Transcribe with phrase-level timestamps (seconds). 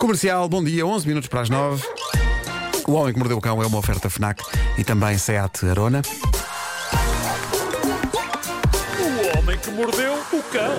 [0.00, 1.84] Comercial, bom dia, 11 minutos para as 9.
[2.86, 4.44] O Homem que Mordeu o Cão é uma oferta FNAC
[4.78, 6.02] e também SEAT Arona.
[9.00, 10.76] O homem que mordeu o cão.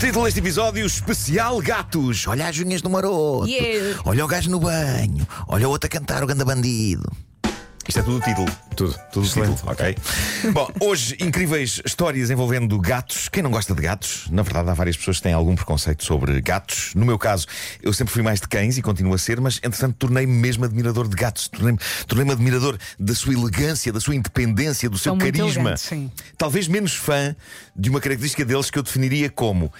[0.00, 2.26] Título deste episódio: Especial Gatos.
[2.26, 3.46] Olha as unhas do maroto.
[3.46, 4.00] Yeah.
[4.04, 5.24] Olha o gajo no banho.
[5.46, 7.08] Olha o outro a cantar, o ganda bandido.
[7.92, 8.48] Isto é tudo o título.
[8.74, 8.98] Tudo.
[9.12, 9.56] Tudo o Excelente.
[9.56, 9.96] título, ok?
[10.54, 13.28] Bom, hoje incríveis histórias envolvendo gatos.
[13.28, 14.28] Quem não gosta de gatos?
[14.30, 16.94] Na verdade, há várias pessoas que têm algum preconceito sobre gatos.
[16.94, 17.46] No meu caso,
[17.82, 21.06] eu sempre fui mais de cães e continuo a ser, mas entretanto tornei-me mesmo admirador
[21.06, 21.48] de gatos.
[21.48, 25.74] Tornei-me tornei admirador da sua elegância, da sua independência, do seu São muito carisma.
[26.38, 27.36] Talvez menos fã
[27.76, 29.70] de uma característica deles que eu definiria como.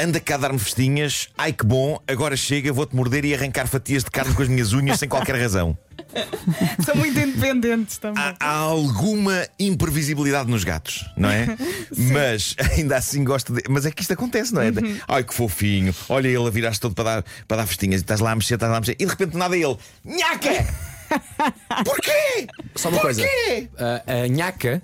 [0.00, 4.02] Anda cá a dar-me festinhas, ai que bom, agora chega, vou-te morder e arrancar fatias
[4.02, 5.78] de carne com as minhas unhas sem qualquer razão.
[6.84, 8.22] São muito independentes também.
[8.22, 11.46] Há, há alguma imprevisibilidade nos gatos, não é?
[11.96, 13.62] Mas ainda assim gosto de.
[13.68, 14.68] Mas é que isto acontece, não é?
[14.68, 14.98] Uhum.
[15.08, 18.20] Ai que fofinho, olha ele a virar-se todo para dar, para dar festinhas e estás
[18.20, 19.76] lá a mexer, estás lá a mexer e de repente nada ele.
[20.04, 20.66] Nhaca!
[21.84, 22.46] Porquê?
[22.74, 23.22] Só uma coisa.
[23.22, 23.68] Porquê?
[23.78, 24.82] A, a nhaca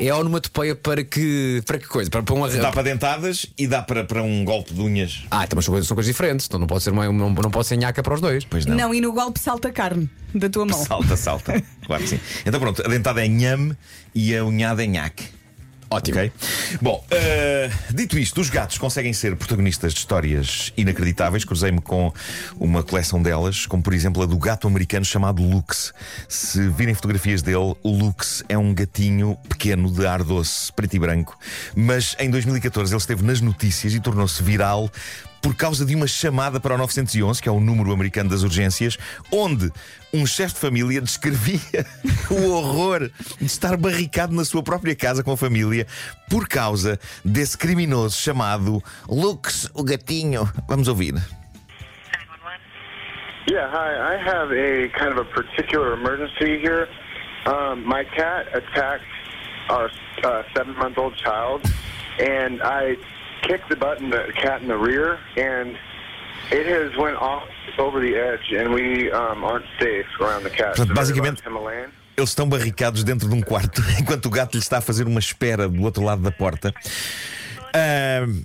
[0.00, 2.10] é onomatopeia para que, para que coisa?
[2.10, 5.24] Para, para um Dá para dentadas e dá para, para um golpe de unhas.
[5.30, 6.46] Ah, então, mas são coisas, são coisas diferentes.
[6.46, 8.44] Então não pode ser, uma, não, não pode ser nhaca para os dois.
[8.44, 8.76] Pois não.
[8.76, 8.94] Não.
[8.94, 10.82] e no golpe salta a carne da tua mão.
[10.84, 11.62] Salta, salta.
[11.86, 12.20] Claro que sim.
[12.46, 13.76] Então pronto, a dentada é nhame
[14.14, 15.39] e a unhada é nhaque.
[15.90, 16.18] Ótimo.
[16.18, 16.32] Ok?
[16.80, 21.44] Bom, eh, dito isto, os gatos conseguem ser protagonistas de histórias inacreditáveis.
[21.44, 22.12] Cruzei-me com
[22.58, 25.92] uma coleção delas, como por exemplo a do gato americano chamado Lux.
[26.28, 30.98] Se virem fotografias dele, o Lux é um gatinho pequeno de ar doce, preto e
[31.00, 31.36] branco.
[31.74, 34.88] Mas em 2014 ele esteve nas notícias e tornou-se viral
[35.42, 38.98] por causa de uma chamada para o 911, que é o número americano das urgências,
[39.32, 39.70] onde
[40.12, 41.86] um chefe de família descrevia
[42.30, 45.86] o horror de estar barricado na sua própria casa com a família
[46.28, 50.50] por causa desse criminoso chamado Lux, o gatinho.
[50.68, 51.14] Vamos ouvir.
[53.50, 54.14] Yeah, hi.
[54.14, 56.88] I have a kind of a particular emergency here.
[57.46, 59.02] Um, my cat attacked
[59.68, 59.90] our
[60.22, 61.64] uh, seven-month-old child,
[62.20, 62.96] and I
[63.42, 65.76] kicked the button, the cat in the rear, and
[66.50, 70.76] it has went off over the edge, and we um, aren't safe around the cat.
[70.76, 71.42] Portanto, basicamente-.
[72.16, 75.20] Eles estão barricados dentro de um quarto enquanto o gato lhe está a fazer uma
[75.20, 76.74] espera do outro lado da porta.
[77.72, 78.42] Ahm,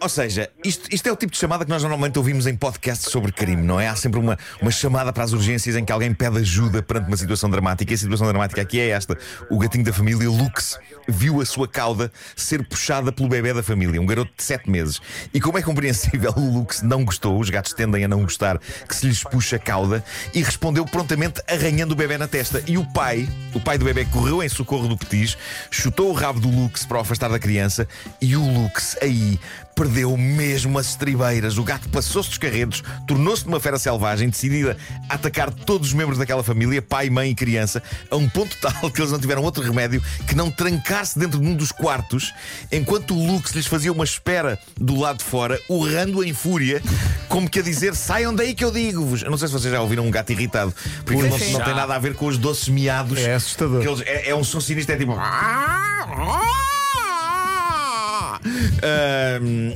[0.00, 3.10] ou seja, isto, isto é o tipo de chamada que nós normalmente ouvimos em podcasts
[3.10, 3.86] sobre crime, não é?
[3.86, 7.16] Há sempre uma, uma chamada para as urgências em que alguém pede ajuda perante uma
[7.16, 7.92] situação dramática.
[7.92, 9.16] E a situação dramática aqui é esta:
[9.50, 14.00] o gatinho da família, Lux, viu a sua cauda ser puxada pelo bebê da família,
[14.00, 15.00] um garoto de 7 meses.
[15.34, 18.96] E como é compreensível, o Lux não gostou, os gatos tendem a não gostar que
[18.96, 22.62] se lhes puxa a cauda, e respondeu prontamente arranhando o bebê na testa.
[22.66, 25.36] E o pai, o pai do bebê, correu em socorro do petis,
[25.70, 27.86] chutou o rabo do Lux para o afastar da criança,
[28.20, 29.38] e o Lux aí
[29.80, 31.56] perdeu mesmo as estribeiras.
[31.56, 34.76] O gato passou-se dos carredos, tornou-se numa fera selvagem, decidida
[35.08, 38.90] a atacar todos os membros daquela família, pai, mãe e criança, a um ponto tal
[38.90, 42.34] que eles não tiveram outro remédio que não trancar-se dentro de um dos quartos,
[42.70, 46.82] enquanto o Lux lhes fazia uma espera do lado de fora, urrando em fúria,
[47.28, 49.22] como que a dizer: saiam daí que eu digo-vos.
[49.22, 50.74] Eu não sei se vocês já ouviram um gato irritado,
[51.06, 53.18] porque não, não tem nada a ver com os doces miados.
[53.18, 53.82] É assustador.
[53.82, 55.12] eles- é, é um som sinistro, é tipo.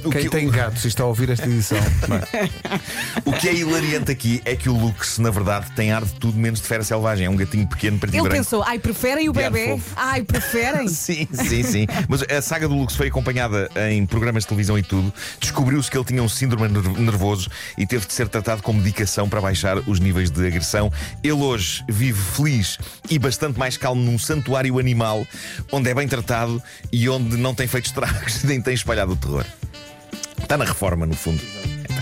[0.05, 1.79] O Quem que- tem gatos e está a ouvir esta edição.
[2.33, 2.49] é?
[3.25, 6.39] O que é hilariante aqui é que o Lux, na verdade, tem ar de tudo
[6.39, 7.27] menos de fera selvagem.
[7.27, 8.37] É um gatinho pequeno, preto Ele branco.
[8.37, 9.79] pensou, ai, preferem o bebê?
[9.97, 10.89] Ai, preferem?
[10.95, 11.87] Sim, sim, sim.
[12.09, 15.13] Mas a saga do Lux foi acompanhada em programas de televisão e tudo.
[15.41, 19.29] Descobriu-se que ele tinha um síndrome ner- nervoso e teve de ser tratado com medicação
[19.29, 20.93] para baixar os níveis de agressão.
[21.23, 22.79] Ele hoje vive feliz
[23.11, 25.27] e bastante mais calmo num santuário animal,
[25.73, 26.63] onde é bem tratado
[26.93, 29.47] e onde não tem feito estragos nem tem espalhado o terror.
[30.37, 31.41] Está na reforma, no fundo.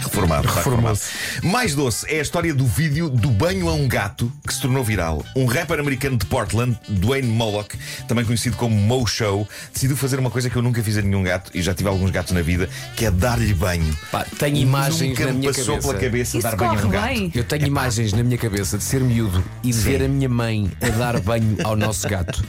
[0.02, 0.48] Reformado.
[0.48, 1.10] Reformou-se.
[1.42, 4.82] Mais doce é a história do vídeo do banho a um gato que se tornou
[4.84, 5.24] viral.
[5.36, 7.76] Um rapper americano de Portland, Dwayne Moloch,
[8.08, 11.22] também conhecido como Mo Show, decidiu fazer uma coisa que eu nunca fiz a nenhum
[11.22, 13.96] gato, e já tive alguns gatos na vida, que é dar-lhe banho.
[14.10, 15.88] Pá, tenho imagens Nunca na me minha passou cabeça.
[15.88, 17.04] pela cabeça Isso dar banho a um gato.
[17.06, 17.32] bem.
[17.34, 19.82] Eu tenho imagens na minha cabeça de ser miúdo e de Sim.
[19.82, 22.44] ver a minha mãe a dar banho ao nosso gato.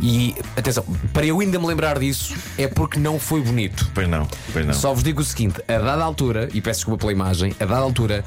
[0.00, 3.90] E atenção, para eu ainda me lembrar disso é porque não foi bonito.
[3.94, 4.74] Pois não, pois não.
[4.74, 8.24] Só vos digo o seguinte: a dada altura, e peço pela imagem, a dada altura,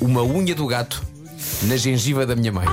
[0.00, 1.13] uma unha do gato
[1.62, 2.66] na gengiva da minha mãe.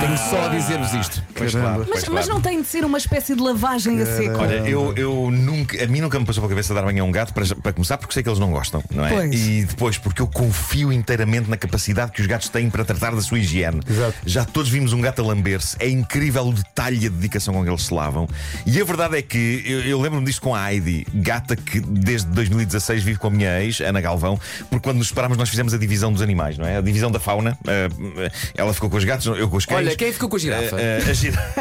[0.00, 1.22] Tenho só a dizer-vos isto.
[1.34, 2.28] Pois claro, pois Mas, mas claro.
[2.34, 4.38] não tem de ser uma espécie de lavagem a seco.
[4.38, 7.10] Olha, eu, eu nunca, a mim nunca me passou pela cabeça dar banho a um
[7.12, 9.10] gato para, para começar, porque sei que eles não gostam, não é?
[9.10, 9.34] Pois.
[9.34, 13.20] E depois, porque eu confio inteiramente na capacidade que os gatos têm para tratar da
[13.20, 13.80] sua higiene.
[13.88, 14.14] Exato.
[14.24, 17.62] Já todos vimos um gato a lamber-se, é incrível o detalhe e a dedicação com
[17.62, 18.28] que eles se lavam.
[18.66, 22.28] E a verdade é que eu, eu lembro-me disto com a Heidi, gata que desde
[22.28, 24.38] 2016 vive com a minha ex, Ana Galvão,
[24.68, 26.76] porque quando nos separámos nós fizemos a divisão dos animais, não é?
[26.78, 27.58] A divisão da fauna.
[27.86, 29.78] Ah, ela ficou com os gatos, eu com os cães.
[29.78, 30.76] Olha, quem ficou com a girafa?
[30.76, 31.54] Ah, ah, a, gira...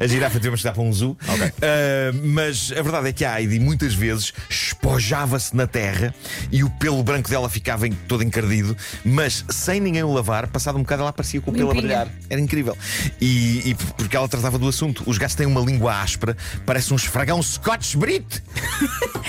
[0.00, 1.16] a girafa tivemos que dar para um zoo.
[1.28, 6.14] Ah, mas a verdade é que a Heidi muitas vezes espojava-se na terra
[6.50, 10.82] e o pelo branco dela ficava todo encardido, mas sem ninguém o lavar, passado um
[10.82, 12.08] bocado ela aparecia com o pelo a brilhar.
[12.28, 12.76] Era incrível.
[13.20, 15.02] E, e porque ela tratava do assunto.
[15.06, 18.42] Os gatos têm uma língua áspera, parece um esfragão Scotch Brit.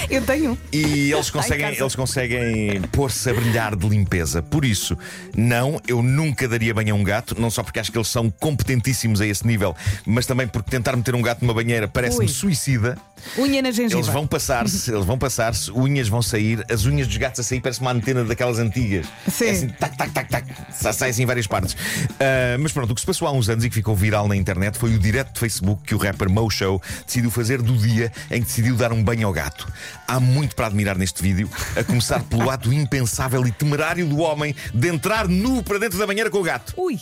[0.10, 0.58] Eu tenho.
[0.72, 4.42] E eles conseguem, eles conseguem pôr-se a brilhar de limpeza.
[4.42, 4.98] Por isso,
[5.36, 8.30] não, eu nunca daria banho a um gato, não só porque acho que eles são
[8.30, 9.76] competentíssimos a esse nível,
[10.06, 12.28] mas também porque tentar meter um gato numa banheira parece-me Ui.
[12.32, 12.98] suicida.
[13.38, 14.00] Unha na gengiva.
[14.02, 17.62] Eles vão passar-se, eles vão passar-se, unhas vão sair, as unhas dos gatos a sair
[17.62, 19.06] parece uma antena daquelas antigas.
[19.32, 19.46] Sim.
[19.46, 21.76] É assim, tac, tac, tac, tac, sa- sai assim em várias partes.
[22.20, 24.36] Ah, mas pronto, o que se passou há uns anos e que ficou viral na
[24.36, 28.12] internet foi o direto de Facebook que o rapper Mo Show decidiu fazer do dia
[28.30, 29.72] em que decidiu dar um banho ao gato.
[30.08, 34.54] Há muito para admirar neste vídeo, a começar pelo ato impensável e temerário do homem
[34.74, 36.74] de entrar nu para dentro da banheira com o gato.
[36.78, 37.00] Ui.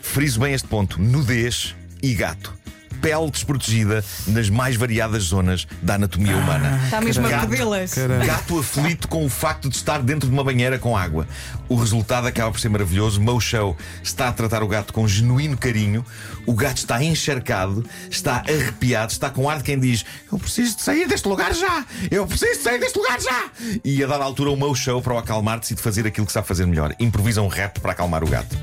[0.00, 2.61] Friso bem este ponto: nudez e gato.
[3.02, 6.80] Pele desprotegida nas mais variadas zonas da anatomia humana.
[6.84, 7.94] Está mesmo a Gato- pedi-las.
[8.24, 11.26] Gato aflito com o facto de estar dentro de uma banheira com água.
[11.68, 13.20] O resultado acaba por ser maravilhoso.
[13.20, 16.04] Mo Show está a tratar o gato com genuíno carinho.
[16.46, 20.82] O gato está encharcado, está arrepiado, está com ar de quem diz: Eu preciso de
[20.82, 21.84] sair deste lugar já!
[22.10, 23.44] Eu preciso de sair deste lugar já!
[23.84, 26.46] E a dada altura, o Mo Show, para o acalmar, decide fazer aquilo que sabe
[26.46, 28.56] fazer melhor: improvisa um rap para acalmar o gato.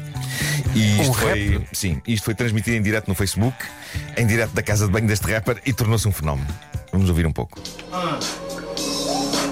[0.75, 3.57] E isto foi, sim, isto foi transmitido em direto no Facebook,
[4.17, 6.47] em direto da casa de banho deste rapper e tornou-se um fenómeno.
[6.91, 7.59] Vamos ouvir um pouco.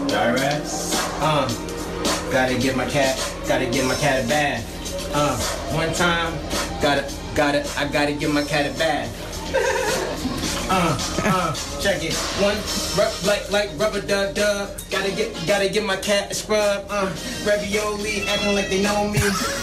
[0.10, 0.62] Ready?
[1.22, 1.48] Uh,
[2.32, 3.18] gotta get my cat,
[3.48, 4.64] gotta get my cat a bath.
[5.14, 5.38] Uh,
[5.76, 6.34] one time,
[6.82, 7.06] gotta,
[7.36, 9.94] gotta, I gotta get my cat a bath.
[10.70, 12.14] uh, uh, check it.
[12.42, 12.58] One,
[12.98, 14.70] rub, like, like rubber dub dub.
[14.90, 16.86] Gotta get, gotta get my cat a scrub.
[16.90, 17.14] Uh,
[17.46, 19.20] ravioli, acting like they know me.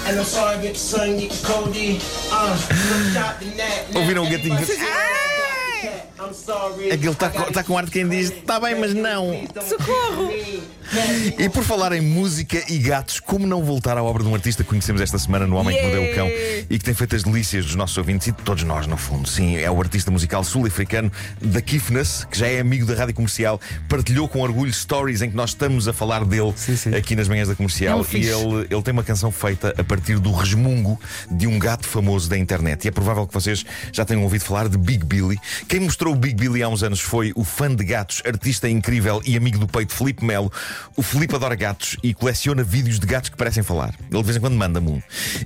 [0.07, 1.99] And I'm sorry, but son, get Cody.
[2.31, 2.57] Uh,
[3.13, 3.87] shop to net.
[3.95, 4.59] Ouviram o gatinho?
[4.59, 5.31] I'm sorry.
[6.91, 9.33] É que ele está com, tá com ar de quem diz: Está bem, mas não.
[9.67, 10.31] Socorro!
[11.39, 14.63] E por falar em música e gatos, como não voltar à obra de um artista
[14.63, 17.23] que conhecemos esta semana no Homem que Mordeu o Cão e que tem feito as
[17.23, 19.29] delícias dos nossos ouvintes e de todos nós, no fundo?
[19.29, 21.11] Sim, é o artista musical sul-africano
[21.41, 25.37] da Kifness, que já é amigo da rádio comercial, partilhou com orgulho stories em que
[25.37, 26.95] nós estamos a falar dele Sim, sim.
[26.95, 27.99] aqui nas manhãs da É comercial.
[28.01, 31.01] um e ele, ele tem uma canção feita a partir do resmungo
[31.31, 32.85] de um gato famoso da internet.
[32.85, 35.39] E é provável que vocês já tenham ouvido falar de Big Billy.
[35.67, 39.21] Quem mostrou o Big Billy há uns anos foi o fã de gatos, artista incrível
[39.27, 40.51] e amigo do peito Felipe Melo.
[40.97, 43.93] O Felipe adora gatos e coleciona vídeos de gatos que parecem falar.
[44.11, 45.03] Ele de vez em quando manda-me um.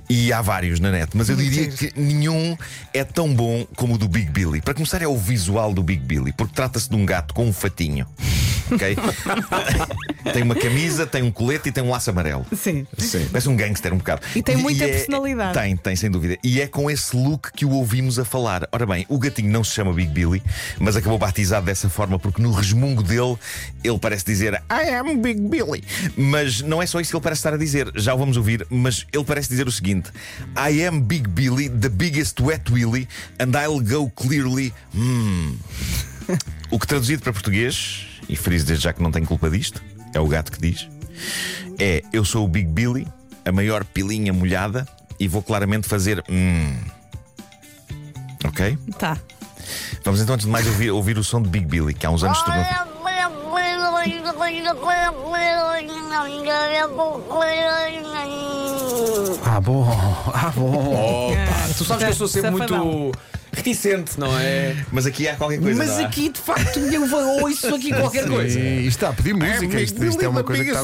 [0.07, 2.55] E há vários na net, mas eu diria que nenhum
[2.93, 4.61] é tão bom como o do Big Billy.
[4.61, 7.53] Para começar, é o visual do Big Billy, porque trata-se de um gato com um
[7.53, 8.05] fatinho.
[8.71, 8.95] Ok?
[10.31, 12.45] tem uma camisa, tem um colete e tem um laço amarelo.
[12.55, 12.85] Sim.
[13.31, 14.21] Parece um gangster um bocado.
[14.35, 15.53] E tem muita é- personalidade.
[15.53, 16.37] Tem, tem, sem dúvida.
[16.43, 18.67] E é com esse look que o ouvimos a falar.
[18.71, 20.43] Ora bem, o gatinho não se chama Big Billy,
[20.79, 23.37] mas acabou batizado dessa forma porque no resmungo dele
[23.83, 25.83] ele parece dizer I am Big Billy.
[26.17, 27.91] Mas não é só isso que ele parece estar a dizer.
[27.95, 30.11] Já o vamos ouvir, mas ele parece dizer o seguinte:
[30.55, 33.07] I am Big Billy, the biggest wet willy,
[33.39, 34.73] and I'll go clearly.
[34.93, 35.57] Hmm.
[36.69, 39.81] O que traduzido para português, e friso desde já que não tenho culpa disto,
[40.13, 40.87] é o gato que diz,
[41.79, 43.07] é eu sou o Big Billy,
[43.43, 44.87] a maior pilinha molhada,
[45.19, 46.23] e vou claramente fazer.
[46.29, 46.75] Hum.
[48.43, 48.77] Ok?
[48.97, 49.17] Tá.
[50.03, 52.23] Vamos então, antes de mais, ouvir, ouvir o som de Big Billy, que há uns
[52.23, 52.63] anos tornou.
[59.45, 59.85] Ah, bom.
[60.33, 61.31] Ah, bom.
[61.31, 63.11] Opa, tu sabes que eu sou sempre muito
[63.51, 64.75] reticente, não é?
[64.91, 65.77] Mas aqui há qualquer coisa.
[65.77, 66.05] Mas há?
[66.05, 68.59] aqui, de facto, eu vou- ouço aqui qualquer coisa.
[68.59, 69.81] Sim, isto está a pedir música.
[69.81, 70.83] Isto, isto é uma coisa que está.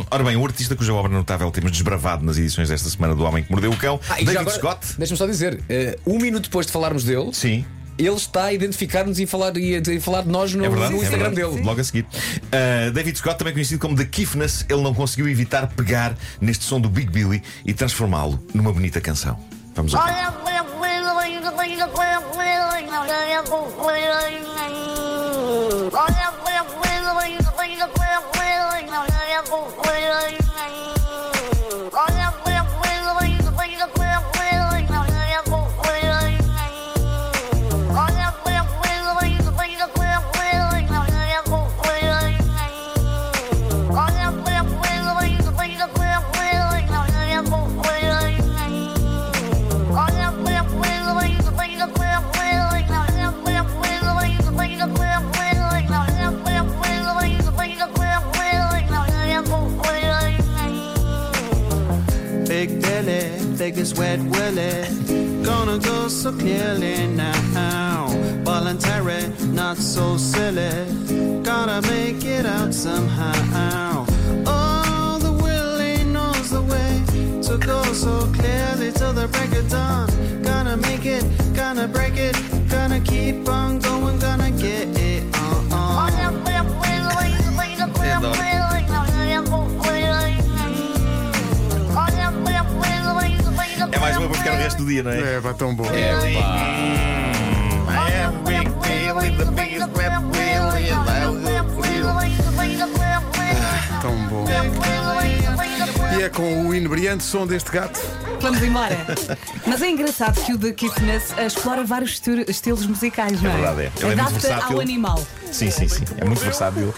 [0.00, 0.04] Hum.
[0.10, 3.42] Ora bem, o artista cuja obra notável temos desbravado nas edições desta semana do Homem
[3.44, 4.86] que Mordeu o Cão, Ah, David agora, Scott.
[4.98, 7.64] Deixa-me só dizer, eh, um minuto depois de falarmos dele, Sim.
[7.98, 10.92] ele está a identificar-nos e, falar, e a, e falar de nós no, É verdade,
[10.92, 11.52] no é Instagram verdade.
[11.54, 11.64] dele.
[11.66, 12.06] Logo a seguir.
[12.06, 16.80] Uh, David Scott, também conhecido como The Kiffness, ele não conseguiu evitar pegar neste som
[16.80, 19.38] do Big Billy e transformá-lo numa bonita canção.
[19.74, 20.12] Vamos ouvir.
[63.70, 65.44] Biggest wet willy.
[65.44, 68.06] Gonna go so clearly now.
[68.42, 69.22] Voluntary,
[69.52, 70.72] not so silly.
[71.42, 74.06] Gotta make it out somehow.
[74.46, 76.92] Oh, the willy knows the way
[77.42, 80.08] to go so clearly till the break of dawn.
[80.42, 82.36] Gonna make it, gonna break it,
[82.70, 83.87] gonna keep on going,
[94.88, 95.34] dia, não é?
[95.36, 95.84] É, vai tão bom.
[104.00, 104.44] Tão bom.
[106.18, 108.00] E é com o inebriante som deste gato.
[108.40, 108.96] Vamos embora.
[109.66, 113.54] Mas é engraçado que o The Kitness explora vários esti- estilos musicais, não é?
[113.54, 113.84] verdade, é.
[113.84, 114.76] Ele é muito Adapta versátil.
[114.76, 115.26] ao animal.
[115.50, 116.04] Sim, sim, sim.
[116.16, 116.94] É muito versátil.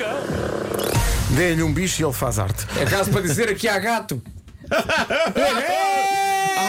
[1.30, 2.66] Dê-lhe um bicho e ele faz arte.
[2.78, 4.22] É caso para dizer aqui há gato.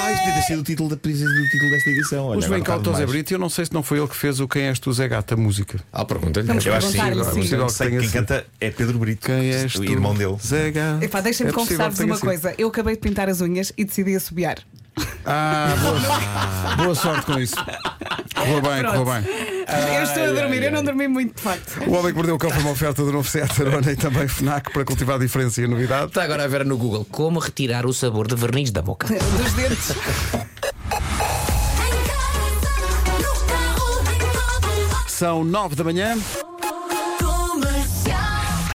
[0.03, 2.25] Ah, isto deve ter sido o título, da, do título desta edição.
[2.25, 3.10] Olha, Os agora está Zé demais.
[3.10, 4.91] Brito e eu não sei se não foi ele que fez o Quem és tu,
[4.91, 5.79] Zé Gata, a música.
[5.93, 6.48] Ah, pergunta-lhe.
[6.48, 6.98] Vamos Eu acho que sim.
[7.00, 7.41] perguntar-lhe, agora, sim.
[7.41, 8.20] possível que Sei que tenha quem sido.
[8.27, 9.25] canta é Pedro Brito.
[9.25, 9.91] Quem és o tu?
[9.91, 10.38] irmão dele.
[10.46, 11.05] Zé Gata.
[11.05, 12.25] Epá, deixa-me É possível confessar-vos que tenha uma sido.
[12.25, 12.55] coisa.
[12.58, 14.58] Eu acabei de pintar as unhas e decidi assobiar.
[15.25, 17.55] Ah, boa, boa sorte com isso.
[18.36, 19.50] Correu bem, correu bem.
[19.78, 21.80] Eu estou a dormir, eu não dormi muito, de facto.
[21.88, 24.28] O Homem que Mordeu o Cão foi uma oferta do novo Seat Arona e também
[24.28, 26.08] FNAC para cultivar a diferença e a novidade.
[26.08, 29.08] Está agora a ver no Google como retirar o sabor de verniz da boca.
[29.38, 29.94] Dos dentes.
[35.08, 36.18] São nove da manhã.